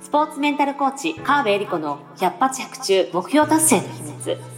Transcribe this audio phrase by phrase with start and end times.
[0.00, 4.57] スポーツメンタルコーチ、川辺恵里子の百発百中目標達成の秘密。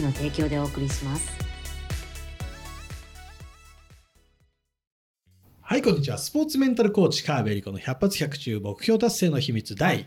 [0.00, 1.46] の提供でお送りします。
[5.60, 6.18] はい、こんにちは。
[6.18, 10.06] スポーツメンタルコーチ、川辺理子の100発100中目標達成の秘密第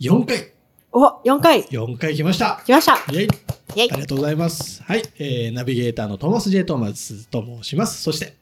[0.00, 0.52] 4回。
[0.90, 2.62] お、4回4回来ました。
[2.66, 4.82] 来ましたイェイイェイありがとうございます。
[4.82, 8.02] はい、えー、ナビゲーターのトーマス・ジェイ・トーマスと申します。
[8.02, 8.34] そして、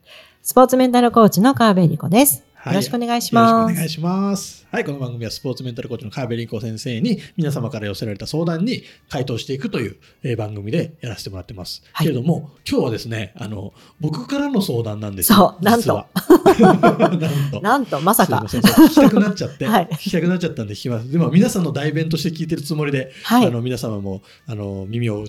[0.42, 2.45] スポーツメンタルコーチの川辺理子です。
[2.66, 3.52] はいよろしくお願いします。
[3.52, 4.66] よろしくお願いします。
[4.72, 11.84] はい、この番組はスポーツメンタルコーチの川辺理子先生に皆様から寄せられた相談に回答していくという、えー番組でやらせてもらってます。
[11.92, 15.38] はいけれども、今日はですね、あの、僕からの相談なんですよ。
[15.38, 15.94] そうなんと
[16.58, 17.60] なんと。
[17.60, 18.48] なんと、まさか。
[18.48, 21.12] すいませんそう聞きたくなっちゃって、 はい聞きたくなっちゃったんで聞きます。
[21.12, 25.24] でも皆さんの代弁として聞いてるつもりで、はいあの皆様もあの耳を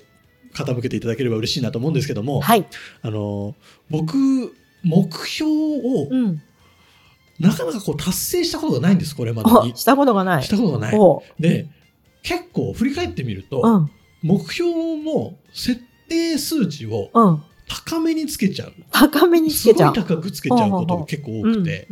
[0.55, 2.65] 傾けていただければ嬉しいなと思うんですけども、はい。
[3.03, 3.55] あの
[3.91, 4.17] 僕
[4.81, 6.41] 目標をうん。
[7.39, 10.43] なかなかこう達成したことがないんですこれまでにお、したことがない。
[10.43, 10.95] したことがない。
[10.97, 11.67] おで
[12.23, 13.91] 結構振り返ってみると、うん。
[14.23, 17.43] 目標も設定数値をうん。
[17.69, 18.73] 高めにつけちゃう。
[18.91, 19.93] 高めにつけちゃう。
[19.93, 21.87] すごい高くつけちゃうことが結構多くて、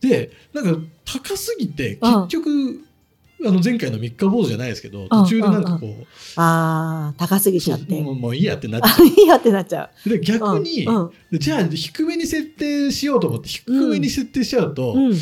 [0.00, 2.84] でなんか高すぎて結局、
[3.46, 6.04] あの前回の三日坊主じゃないですけど途中でなんかこう,、
[6.36, 8.28] ああ、高すぎちゃっても。
[8.30, 10.20] ういいやってなっちあゃいいやってなっちゃうでう。
[10.20, 11.10] 逆に、うん。
[11.30, 15.12] でじゃあ低めに設定しようと思って低めに設定しちゃうと、うん。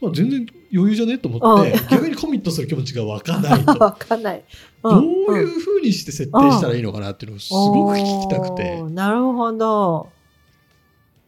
[0.00, 3.72] まあ、全然余裕じゃねと思って、うん逆にコミットする気持ちが湧かないと。
[3.78, 4.44] わかんない。
[4.82, 5.02] どう
[5.36, 10.08] いううふうにして設定したらいいのかなっていうのをすごく聞きたくて、なるほど。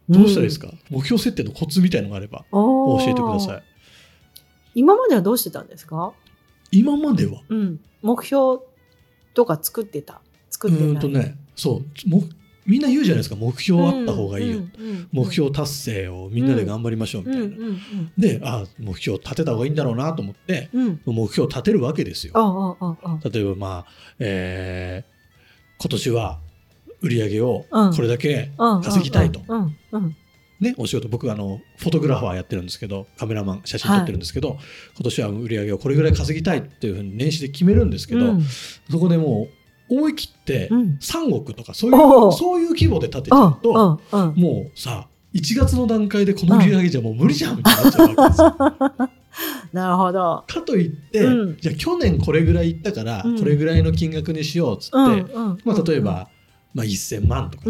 [0.09, 3.63] どうしたらいいですか、目標設定のコツみたいのがあれば教えてください。
[4.75, 6.13] 今まではどうしてたんですか？
[6.71, 7.41] 今までは？
[7.49, 7.79] うん。
[8.01, 8.59] 目標
[9.33, 10.21] とか作ってた。
[10.49, 10.93] 作うってない。
[10.93, 11.37] ーんとね。
[11.55, 12.09] そう。
[12.09, 12.23] も
[12.65, 13.35] みんな言うじゃないですか。
[13.35, 17.79] 目標あった方がいいよ、うんうんうん目標達成をみんなで頑張りましょうみたいな、うんうんうん。
[18.17, 21.01] であ目標立てた方がいいんだろうなと思ってうん。
[21.05, 22.33] 目標を立てるわけですよ。
[22.35, 23.85] あああああ例えばまあ、
[24.19, 26.39] えー今年は
[27.01, 27.95] 売り上げをうん。
[27.95, 28.79] これだけあ。
[28.83, 30.15] 稼ぎたいと、うんうん
[30.61, 34.59] ね、お仕事僕あのフォトグラファーやってるんですけどカメラマン写真撮ってるんですけど、
[34.95, 38.43] 今年は売り上げをこれぐらい稼ぎたいっていうふうに年始で決めるんですけど、うん。
[38.89, 39.47] そこでも
[39.89, 40.97] う思い切ってうん。
[41.01, 43.99] 3億とかそういう,、おうそういう規模で立てちゃうと、
[44.35, 49.09] もうさ1月の段階でこの売り上げじゃもう無理じゃんみたいになっちゃうわけですよ。
[49.71, 50.43] なるほど。
[50.45, 51.57] かといって、うん。
[51.59, 53.39] じゃあ去年これぐらいいったから、うん。
[53.39, 54.95] これぐらいの金額にしようっつって、
[55.63, 56.27] まあ、例えば、
[56.73, 57.63] まあ、1000万とか、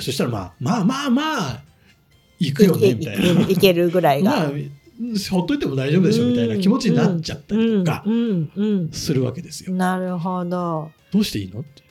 [0.00, 1.62] そしたらまあまあまあまあ
[2.38, 3.42] いくよねみたいな。
[3.42, 4.30] いいけるぐらいが。
[4.30, 4.50] まあ
[5.30, 8.02] ほっといても大丈夫でしょみたいな気持ちになっちゃったりとか
[8.92, 9.72] するわけですよ。
[9.72, 10.90] うんなるほど。
[11.12, 11.60] どうしていいの？
[11.60, 11.82] って。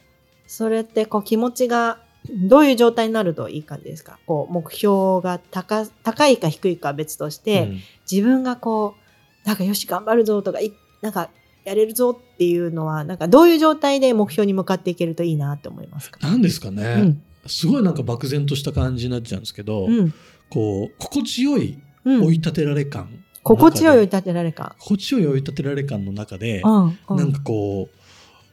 [0.47, 4.17] それってこう気持ちがどういう状態になるといい感じですか？
[4.25, 7.79] こう目標が高高いか低いかは別として、うん
[8.09, 8.95] 自分がこ
[9.43, 11.29] うなんかよし頑張るぞとかいなんか
[11.63, 17.21] やれるぞっていうのはなんかどういう状態で目標に向かっていけるといいなって思いますか、なんですかね、うん。
[17.47, 20.13] すごいなんか漠然とした感じになっちゃうんですけど、うん
[20.49, 22.25] こう心地よいうん。
[22.25, 23.09] 追い立てられ感、
[23.43, 24.75] 心地よい追いい立てられ感。
[24.79, 27.17] 心地よい追い立てられ感の中で、うんうん。
[27.17, 27.89] なんかこ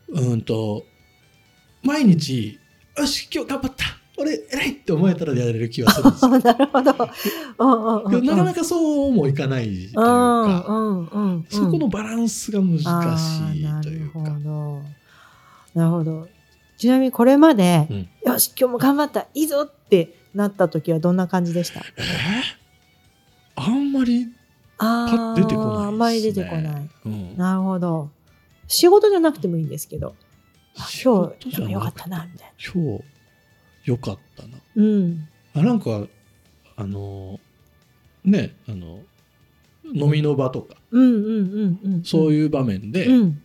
[0.09, 0.85] ううーんと
[1.83, 2.59] 毎日
[2.99, 3.85] よし今日頑張った。
[4.19, 6.31] 俺偉いって思えたらやれる気がするんですよ。
[6.39, 6.93] なるほど。
[7.59, 8.15] うんうんうん。
[8.15, 11.47] うんなかなかそうもいかないといううんか、うんうんうん。
[11.49, 14.19] そこのバランスが難しいというか。
[14.21, 14.83] なるほど。
[15.75, 16.29] なるほど。
[16.77, 18.09] ちなみにこれまで、うん。
[18.33, 21.81] よし今日も頑張ったいいぞってなった時はどんな感じでした？
[21.81, 23.63] えー？
[23.65, 24.29] あんまり、
[24.79, 26.91] あ出てこないねあんまり出てこない。
[27.05, 28.11] うんなるほど。
[28.67, 30.15] 仕事じゃなくてもいいんですけど、
[31.05, 34.59] 今日でもよかったなみたい今日よかったなな。
[34.77, 35.29] うん。
[35.55, 36.07] あなんか
[36.77, 37.39] あの
[38.25, 39.01] ねあの
[39.93, 41.31] 飲みの場とかうんうんう
[41.67, 42.05] んうん。
[42.05, 43.43] そういいう場面で、うん。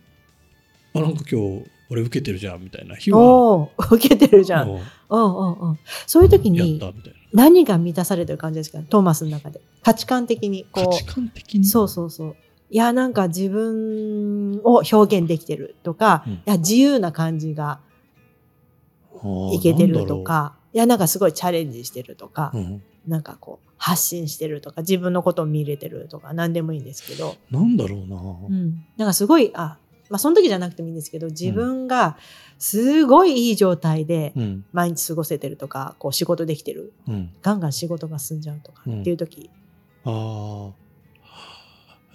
[0.94, 4.68] あなんか今日俺受けてるじゃんみたいな日は受けてるじゃん。
[4.68, 5.78] うんうんうんうん。
[6.06, 6.80] そういう時に
[7.32, 9.60] 何が満たされてる感じですかトーマスの中で。
[9.82, 10.84] 価値観的にこう。
[10.84, 11.64] な価値観的に？
[11.64, 12.36] そうそうそう。
[12.70, 17.80] いや、なんか自分を表現できてるとか、うんいや、自由な感じが
[19.52, 28.16] いけてるとか、いや、なんかすごいチャレンジしてるとか、うんなんかこう発信してるとか自分のことを見れてるとか何でもいいんですけど、なんだろうな。
[28.16, 29.78] うん、なんかすごいあ
[30.10, 32.16] まあその時じゃなくてもいいんですけど自分が
[32.58, 34.64] すごいいい状態でうん。
[34.72, 37.30] 毎日過ごせてるとかこう仕事できてるうん。
[37.42, 39.50] ガンガン仕事が進んじゃうとかっていう時、
[40.04, 40.88] ああ。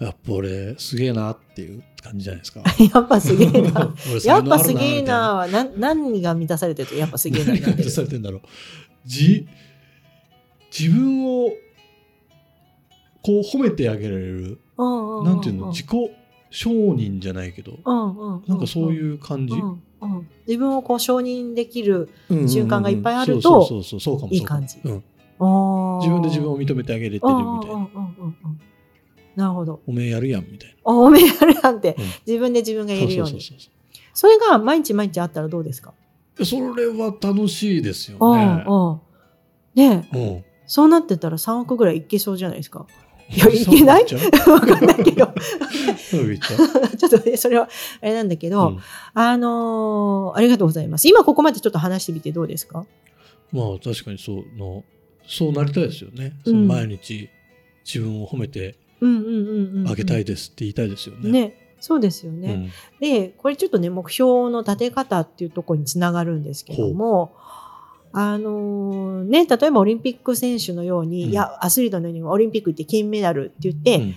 [0.04, 2.62] やっぱ俺、すげえなっていう感じじゃないですか。
[2.92, 7.52] やっぱすげえな 俺やっぱすげえなはな何が満たされてるとやっぱすげえな。
[7.52, 8.40] 何が満たされてんだろう。
[9.06, 9.46] じ、
[10.76, 11.50] 自分を、
[13.22, 15.88] こう褒めてあげられる、ななんていうの、自己
[16.56, 17.72] 承認じゃないけど、
[18.46, 19.54] なんかそうういう感じ？
[19.56, 19.70] んうん
[20.02, 23.68] うん自分をこう承認できるうんうんうん瞬間がいっぱいあると
[24.30, 25.02] いい感じうん。
[25.40, 27.34] 自自分で自分を認めてあげれてるみたいな。
[27.34, 28.60] うんうんうんうんうん
[29.34, 29.80] なるほど。
[29.88, 30.76] おめえやるやんみたいな。
[30.84, 33.40] おめえやるなんて、うん自分で自分が言えるように。
[34.12, 35.92] それが毎日毎日あったらどうですか？
[36.44, 38.64] それは楽しいですようんね。
[38.68, 39.00] うん。
[39.74, 40.44] ね。
[40.66, 42.86] そうなってたら3億ぐらいいけそうじゃないですか。
[43.30, 44.04] いやいけない？
[44.46, 45.26] わかんないけど。
[46.96, 47.68] ちょっとね、それは
[48.00, 48.78] あれなんだけど、うん
[49.14, 51.08] あのーありがとうございます。
[51.08, 52.86] 今ここまでちょっと話してみてどうですか？
[53.52, 54.84] まあ確かにそうの、
[55.26, 56.36] そうなりたいですよね。
[56.44, 57.28] うんその毎日
[57.84, 58.76] 自分を褒めて。
[59.86, 61.30] あげたいですって言いたいですよね。
[61.30, 61.76] ね。
[61.78, 62.54] そうですようね。
[62.54, 67.34] んで、これちょっとね、目標の立て方っていうところにつながるんですけども、
[68.14, 71.30] あのーね、例えばオリンピック選手のように、うん。
[71.30, 74.16] いや、アスリートのようにオリンピック行って金メダルって言って、うん。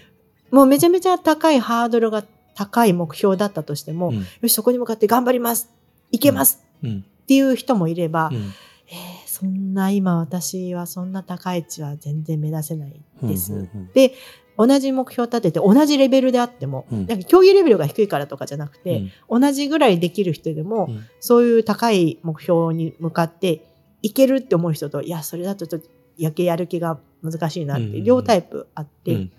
[0.52, 2.24] もうめちゃめちゃ高いハードルが
[2.56, 4.16] 高い目標だったとしても、うん。
[4.18, 5.70] よし、そこに向かって頑張ります
[6.12, 7.06] いけます、うん。
[7.24, 8.36] っていう人もいれば、うん。
[8.36, 13.54] えーそんな今私はそんな高い値は全然目指せないです。
[13.54, 13.92] うんうん。
[13.94, 14.16] で、
[14.58, 17.06] 同じ目標を立てて同じレベルであっても、うん。
[17.06, 19.42] なんか競技レベルが低いからとかじゃなくて、うん。
[19.42, 21.06] 同じぐらいできる人でも、うん。
[21.20, 23.67] そういう高い目標に向かって
[24.02, 29.32] いけるって思う人と、いや、それだとちょっとやけやる気が難しいなって、両タイプあって、うん。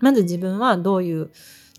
[0.00, 1.30] まず自分はどういう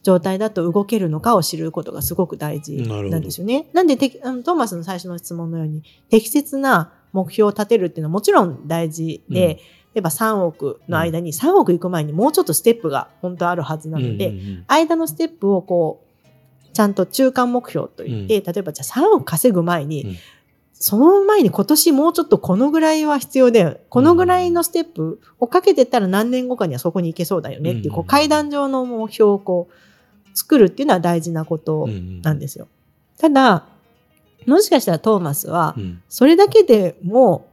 [0.03, 3.67] 状態だと動けるのかを知ることがすごごく大事なんですよね。
[3.73, 9.57] なんでてあのトーマスの最初の質問のように適切な目標を立てるっていうのはもちろん大事で、うん。
[9.95, 14.33] 例えば3億の間に3億行く前にもうちょっとステップが本当あるはずなので、
[14.67, 20.15] 間のステップをこうちゃんと中間目標といって、例えばじゃあ3億稼ぐ前に、うん
[20.77, 23.77] その前に今年もうちょっとこのぐらいは必要だよ。
[23.89, 31.87] このぐらいのステップをかけてったら何年後かにはそこに行けそうだよねっていう、こう階段上の目標をこう作るっていうのは大事なこと
[32.21, 32.67] なんですよ。
[33.17, 33.65] ただ、
[34.45, 36.01] もしかしたらトーマスはう、ん。
[36.09, 37.47] それだけでも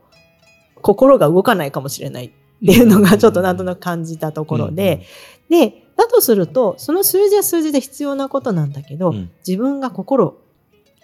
[0.82, 2.30] 心が動かないかもしれないっ
[2.66, 5.06] ていうのがちょっとなんとなく感じたところで、
[5.48, 9.30] で、だとすると、その数字は数字で必要なことなんだけど、うん。
[9.46, 10.36] 自分が心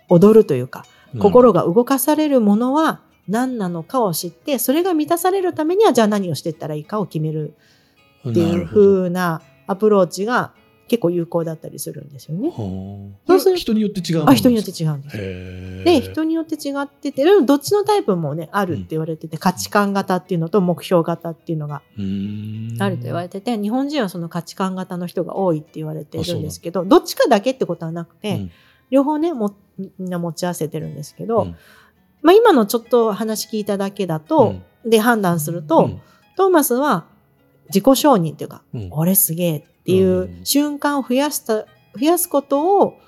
[0.08, 7.54] 躍るというか、うん心が動かされるものは何なのかを知って、それが満たされるためにはじゃあ何をしていったらいいかを決める。
[8.28, 10.52] っていう風なアプローチが
[10.88, 12.48] 結構有効だったりするんですよね。
[12.48, 15.16] はあそうする人によって違うあ人によって違うんです。
[15.84, 21.82] で、人によって違ってて、どっちのタイプもね、あるって言われてて、価値観型っていうのと目標型っていうのが
[22.78, 28.50] あると言われてて、日本人はその価値観型の人が多いって言われてるんですけど、どっちかだけってことはなくて、うん
[28.90, 31.56] 両方ねもみんな持ち合わせてるんですけど、うん。
[32.22, 36.00] まあ、今のちょっと話聞いただけだと、で判断すると、うん。
[36.36, 37.06] トーマスは
[37.68, 41.66] 自己承認っていうか、うん俺すげえっていう瞬間を増やした増
[42.00, 42.98] やすことを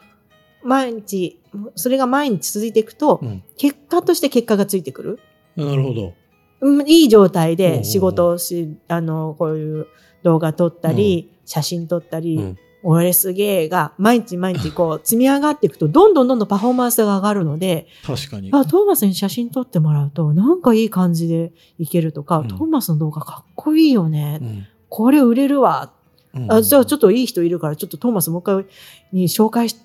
[0.63, 1.41] 毎日
[1.75, 3.43] それが毎日続いていくと、うん。
[3.57, 5.19] 結果として結果がついてくる。
[5.57, 6.15] なるほど。
[6.63, 9.87] うんいい状態うんうんうんで仕事をし、あの、こういう
[10.23, 18.51] 動画撮ったり、写真撮ったり、うん俺すげえが、毎日毎日こう積み上がっていくと、どんどんどんどんパフォーマンスが上がるので、確かに。
[18.53, 24.39] あ、トーマスに写真撮ってもらうと、なんかいい感じでいけるとか、うんトーマスの動画かっこいいよね。
[24.41, 25.93] うんこれ売れるわ。
[26.35, 28.67] うんあ、じゃあちょっといい人いるから、ちょっとトーマスもう一回
[29.13, 29.77] に紹介し、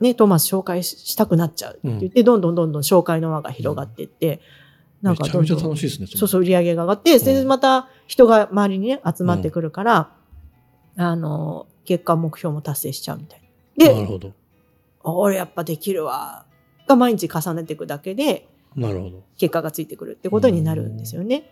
[0.00, 4.40] ね、トーマス紹介ししたくなっちゃうって言って、どんどんどんどん紹介の輪が広がっていって、
[5.00, 6.06] なんかめちゃめちゃどんどん楽しいですね。
[6.18, 10.10] そうそう、売り上げが上がって、それでまた人が周りにね、集まってくるから、
[10.96, 13.42] あの、結果目標も達成しちゃうみたい
[13.76, 13.86] な。
[13.86, 14.32] で、なるほど。
[15.04, 16.46] 俺やっぱできるわ。
[16.86, 19.22] が毎日重ねていくだけで、なるほど。
[19.36, 21.50] 結果がついてくるってことになるんですよね。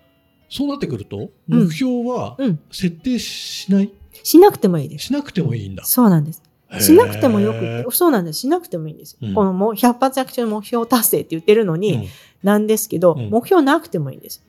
[0.49, 2.61] そうなってくると、うん目標はうん。
[2.71, 5.07] 設定しない、しなくてもいいです。
[5.07, 5.85] しなくてもいいんだ。
[5.85, 6.43] そうなんです。
[6.79, 7.53] しなくてもよ
[7.85, 8.41] くそうなんです。
[8.41, 9.19] しなくてもいいんです。
[9.21, 12.07] うんこのもう100発100中の目標達成って言ってるのに、うん
[12.43, 14.43] なんですけど、うん目標なくてもいいんです。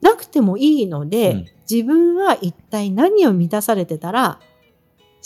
[0.00, 4.38] なくてもいいので、うん自分は一体何を満たされてたら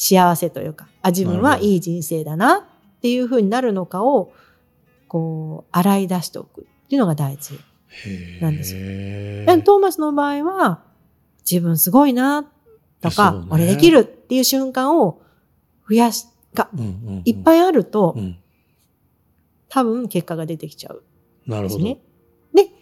[0.02, 2.66] 幸せというか、あ、自分はいい人生だな
[2.98, 4.32] っていうふうになるのかを、
[5.06, 7.60] こう、洗い出しておくっていうのが大事。
[8.40, 10.80] なんですよへでトーマスの場合は、
[11.48, 12.50] 自分すごいな、
[13.02, 15.20] とか、ね俺できるっていう瞬間を
[15.86, 16.88] 増やし、が、うんうんう
[17.18, 18.38] んいっぱいあると、うん
[19.72, 21.04] 多分結果が出てきちゃう。
[21.46, 21.84] なるほど。
[21.84, 22.00] ですね。
[22.52, 22.72] で、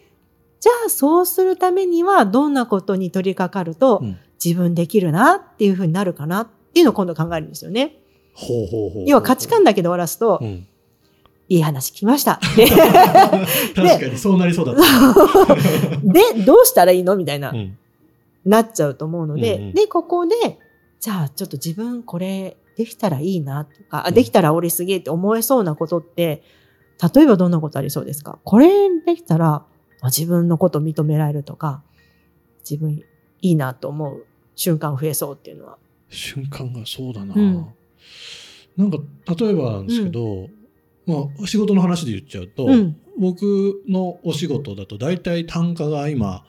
[0.59, 7.97] じゃあそうするためにはどんなことに取り掛かるとうん自分できるなっていうふうになるかなっていうのを今度考えるんですよね。
[8.33, 9.05] ほうほうほう。
[9.07, 10.67] 要は価値観だけで終わらすと、うん。
[11.51, 12.39] いい話聞きました。
[12.55, 15.55] で確かにそうなりそうだった。
[16.03, 17.15] で、どうしたらいいの？
[17.15, 17.77] みたいな、うん
[18.45, 20.35] なっちゃうと思うので、うんうんで、ここで、
[20.99, 26.41] じゃあちょっと自分これできたらいいなとか、あうんできたら俺すげえって思えそうなことって、
[27.13, 28.39] 例えばどんなことありそうですか？
[28.45, 29.65] これできたら、
[30.01, 31.83] あ自分のこと認められるとか、
[32.59, 35.77] 自分いいなと思う瞬間増えそうっていうのは。
[36.09, 37.33] 瞬間がそうだな。
[37.35, 37.65] うん
[38.77, 38.97] なんか
[39.37, 40.47] 例えばなんですけど、
[41.05, 42.95] まあ仕事の話で言っちゃうと、うん。
[43.19, 46.45] 僕のお仕事だと大体単価が今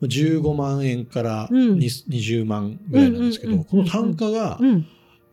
[0.00, 4.86] 15万円からうん20 20万ぐらいなんですけど、この単価が、うん。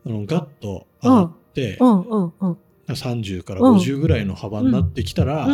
[0.04, 2.00] あのガッと上がって、うん。
[2.02, 2.32] うん。
[2.40, 2.58] うん。
[2.88, 5.48] 30から50ぐらいの幅になってきたら。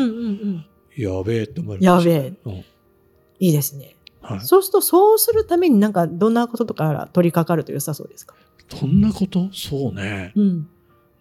[0.97, 2.11] やべえって思いやました。
[2.11, 2.33] べえ。
[2.45, 2.65] うん
[3.41, 3.95] いいですね。
[4.21, 8.35] はい、そうすると、そうするためになんかどんなこととか取り掛かると良さそうですか？
[8.81, 9.49] どんなこと？
[9.53, 10.33] そうね。
[10.35, 10.69] うん。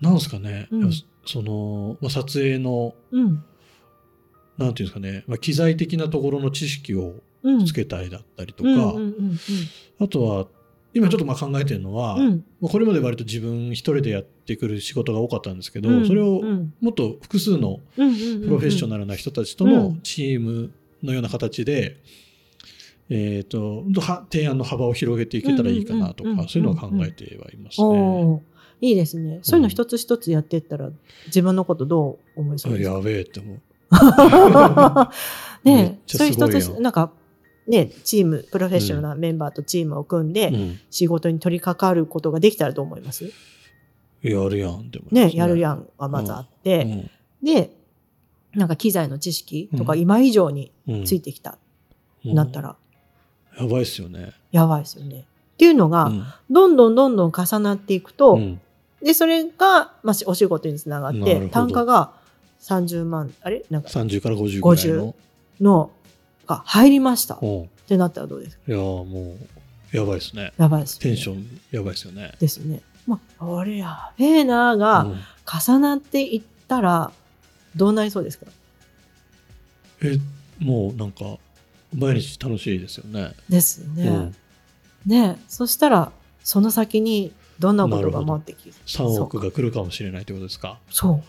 [0.02, 0.68] なんですかね？
[0.72, 0.92] うん。
[1.26, 3.44] その、まあ、撮影の、うん。
[4.58, 7.66] なんていうんですかね、まあ、機材的なところの知識をうん。
[7.66, 8.96] つけたいだったりとか、
[10.02, 10.48] あとは、
[10.94, 12.46] 今ちょっとまあ考えてるのは、うん。
[12.62, 16.08] これまで割と自分一人でやってくる仕事が多かったんですけど、うん。
[16.08, 16.74] それをうん。
[16.82, 18.02] もっと複数のプ
[18.50, 20.02] ロフェッショナルな人たちとうのん。
[20.02, 20.72] チーム
[21.04, 21.98] のような形で、
[23.10, 28.42] えっ、と、は提案の幅を広げていけたらいいかなとうんうんうんうんか、そういうのは考えてはいますね。
[28.82, 29.40] いいですね。
[29.42, 30.92] そういうの一つ一つやっていったら、
[31.28, 32.96] 自分のことどう思いそうですか？
[32.96, 33.62] やべえって思う。
[35.64, 37.12] ねそういう一つ、なんか、
[37.68, 40.80] ね、チーム、プロフェッショナルなメンバーとチームを組んで、うん。
[40.90, 43.32] 仕事に取り掛かることができたらどう思います？
[44.22, 47.10] やるやんって思いねますやるやんはまずあって、
[47.42, 47.72] で、
[48.54, 50.00] なんか機材の知識とかうん。
[50.00, 51.06] 今以上にうん。
[51.06, 51.58] ついてきた、
[52.26, 52.36] うん。
[52.36, 52.76] なったら、
[53.60, 54.32] やばいっすよね。
[54.52, 55.20] やばいですよね。
[55.22, 55.24] っ
[55.58, 58.62] ていうのが、うんどんどんどんどん重なっていくと、うん
[59.02, 62.12] で、それが、まあ、しお仕事につながって単価が
[62.62, 63.64] 30万、あれ？
[63.70, 65.16] なんか、30から50ぐらいの。
[65.62, 65.92] の、
[66.48, 67.36] が入りました。
[67.36, 68.64] っうんてなったらどうですか？
[68.68, 69.36] いやーも
[69.94, 70.52] う、やばいですね。
[70.58, 71.04] やばいです、ね。
[71.04, 72.34] テンションやばいですよね。
[72.40, 72.82] ですね。
[73.06, 75.16] まあ、俺やべえなーが、うん
[75.50, 77.12] 重なっていったら、
[77.76, 78.48] どうなりそうですか？
[80.02, 80.18] え、
[80.60, 81.38] もうなんか、
[81.96, 83.34] 毎日楽しいですよね。
[83.50, 84.08] ですね。
[84.08, 84.36] うん
[85.06, 86.12] ねそしたら、
[86.44, 90.80] その先にどんなことが待ってきる3億が来るかもしれないってことですか？
[90.90, 91.24] そう。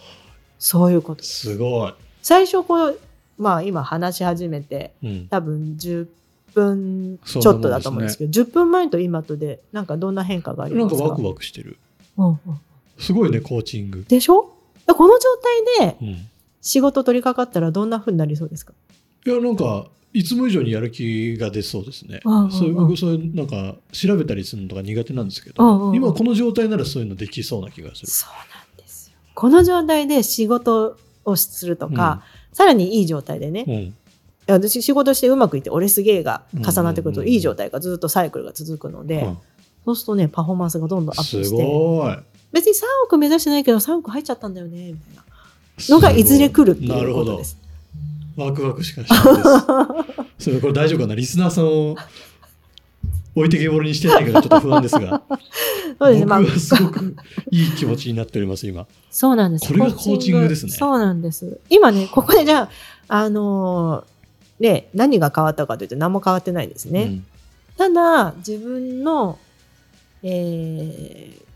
[0.59, 1.23] そういうこと。
[1.23, 1.95] すごい。
[2.23, 3.01] 最初、こう、
[3.39, 5.29] まあ今話し始めて、うん。
[5.29, 6.09] 多分10
[6.55, 11.03] 分ちょっとだと思うんですけど、10分前と今とで、なんかどんな変化がありますか？
[11.03, 11.79] なんかワクワクしてる。
[12.17, 12.39] うんうん
[12.99, 14.05] すごいね、コーチング。
[14.09, 14.53] でしょ？
[14.89, 15.21] でこの状
[15.79, 16.17] 態で
[16.61, 18.73] 仕事取り掛かったらどんな風になりそうですか？
[19.25, 22.21] や、なんか、いつも以上にやる気が出そうですね。
[22.25, 28.07] そういう、僕そういう、なんか、調べたりするのとか苦手なんですけど、今この状態ならそういうのできそうな気がする。
[28.09, 29.17] そうなんですよ。
[29.35, 32.23] この状態で仕事をするとか、
[32.53, 33.93] さらにいい状態でね。
[34.47, 39.39] 私仕事してうまくいって俺すげえが重なってくるといい状態がずっとサイクルが続くので、うん
[39.85, 42.17] そうするとねパフォーマンスがどんどんアップすしてごい。
[42.53, 45.23] 別に3億目指してないけど3億入っちゃったんだよねみたいな
[45.97, 47.45] のがいずれ来るってないるほどうことで。
[47.45, 47.58] す。
[48.45, 49.45] ワクワクしかしないです。
[50.39, 51.15] それこれ大丈夫かな？
[51.15, 51.97] リスナーさんを
[53.35, 55.23] 置いてけぼりにしてないからちょっと不安ですが、
[55.99, 56.27] そうですね。
[56.27, 57.17] まあ僕はすごく
[57.51, 58.87] いい気持ちになっております、今。
[59.11, 59.67] そうなんです。
[59.69, 61.61] これがコーチングですねそうなんです。
[61.69, 62.69] 今ね、ここでじゃ
[63.09, 67.03] あ、あのーね、何が変わったかというと何も変わってないんですね。
[67.03, 67.27] うん
[67.77, 69.39] ただ、自分の、
[70.25, 71.48] えー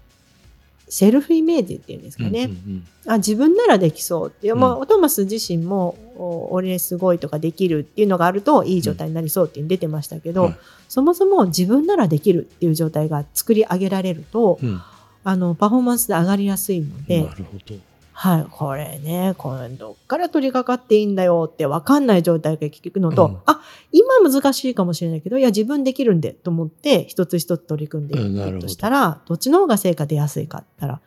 [0.93, 2.45] セルフイメージっていうんですかね。
[2.45, 10.57] うんうんあ自分ならできそうっていう、まあうトーマス自身もお俺すごいとかできるっていうのがあるといい状態になりそうっていうの出てましたけど、はい
[10.89, 14.83] そもそも自分ならできるっていう状態が作り上げられると、うんうん。
[15.25, 17.75] あのパフォーマンスで上がりやすいので、なるほど。
[18.23, 23.39] はい、これね、これどっから取り掛かっていいんだよって分かんない状態が聞くのと、うん。
[23.47, 23.61] あ、
[23.91, 31.01] 今難しいかもしれないけど、いや、自分できるんでと思って、一つ一つ取り組んでいくとしたら、どっちの方が成果出やすいかったら、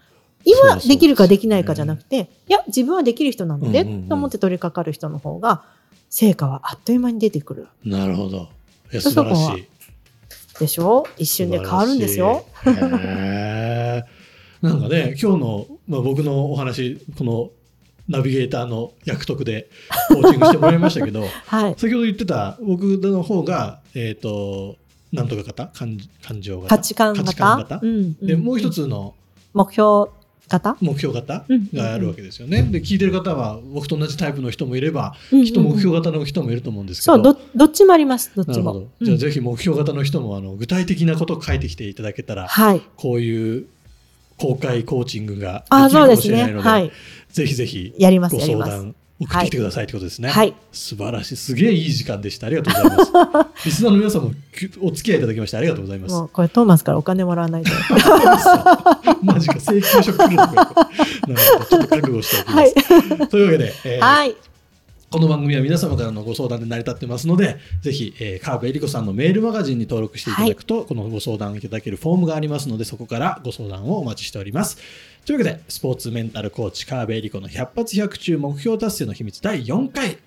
[0.44, 5.64] 今できるかできないかじゃなくて、いや、自分はできる人なので、と思って取り掛かる人の方が、
[6.10, 7.68] 成果はあっという間に出てくる。
[7.86, 8.50] なるほど。
[8.92, 9.68] いや、そ素晴らしい。
[10.60, 11.08] でしょ？
[11.18, 12.44] 一瞬で変わるんですよ。
[12.66, 14.25] へー
[14.66, 17.52] なんかね、今日の、まあ、僕のお話、この
[18.08, 19.70] ナビゲーターの役得で
[20.10, 21.76] コーチングしてもらいましたけど、 はい。
[21.78, 24.78] 先ほど言ってた僕の方が、えっ、と、
[25.12, 25.68] なんとか型？
[25.68, 26.76] 感感情型？
[26.76, 27.24] 価値観型？
[27.24, 27.80] 価値観型？
[27.82, 29.16] うんうんで、もう一つの
[29.54, 30.12] 目標
[30.50, 30.78] 型？
[30.82, 32.64] 目標型うんがあるわけですよね。
[32.64, 37.14] で、聞いてる方は僕と同じタイプの人もいれば、うんうんうんきっと目標型の人もいると思うんですけど。
[37.16, 38.32] そう、ど、どっちもあります。
[38.36, 38.80] どっちもなるほど。。
[39.02, 42.82] じゃあうんぜひ目標型の人もあの具体的なことを書いてきていただけたら、はい。
[42.96, 43.66] こういう
[44.38, 46.08] 公開コーチングがであ、きるか。
[46.08, 46.92] もしれないので、はい。
[47.30, 48.30] ぜひぜひご。
[48.40, 50.30] 相談送ってきてくださいってことですね。
[50.30, 50.54] はい。
[50.74, 51.36] 素晴らしい。
[51.38, 52.48] すげえいい時間でした。
[52.48, 52.98] ありがとうござい
[53.32, 53.52] ます。
[53.66, 54.32] リスナーの皆さんも
[54.82, 56.12] お付き合いいただきましてありがとうございます。
[56.14, 57.72] もう、これトーマスからお金もらわないと。
[59.24, 60.56] マジか、請求書来るのかよ。
[60.56, 61.66] なるほど。
[61.66, 62.58] ちょっと覚悟しておきます。
[62.58, 63.28] はい。
[63.30, 64.36] というわけで、えーはい。
[65.12, 74.78] この番組は皆様からのご相談で成り立ってますので、ぜひ、えー、川辺恵理子さんのメールマガジンに登録していただくと、このご相談いただけるフォームがありますので、そこからご相談をお待ちしております。
[75.26, 80.18] というわけで、スポーツメンタルコーチ川辺恵理子の100発100中目標達成の秘密第4回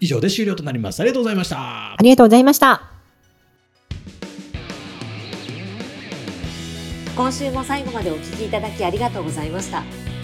[0.00, 1.00] 以上で終了となります。
[1.00, 1.96] ありがとうございましたあ。
[2.02, 2.82] りがとうございました。
[7.16, 9.82] 今週も最後までお聞きいただきありがとうございました。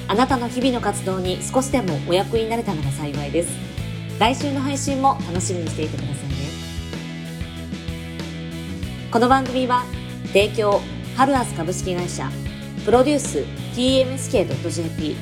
[0.09, 3.82] あなたの日々の活動に少しでもお役になれたなら幸いです。
[4.23, 6.35] 来週の配信も楽しみにしていてくださいね。
[9.11, 9.83] この番組は、
[10.29, 10.81] 提供、
[11.17, 12.31] ハルアス株式会社、
[12.85, 15.17] プロデュース、tmsk.jp、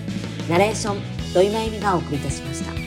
[0.51, 1.01] ナレーション、
[1.33, 2.80] 土井真由美がお送りいたしました。